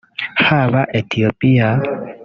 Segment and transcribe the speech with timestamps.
[0.47, 1.67] haba Ethiopia